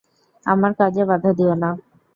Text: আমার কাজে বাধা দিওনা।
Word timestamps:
আমার 0.45 0.71
কাজে 0.79 1.03
বাধা 1.09 1.31
দিওনা। 1.37 1.69